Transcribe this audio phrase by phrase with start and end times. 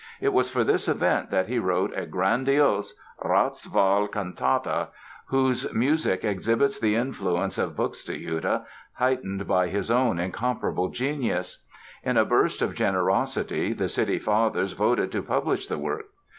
[0.19, 4.87] It was for this event that he wrote a grandiose Ratswahl Kantate,
[5.27, 11.63] whose music exhibits the influence of Buxtehude heightened by his own incomparable genius.
[12.03, 16.07] In a burst of generosity the city fathers voted to publish the work.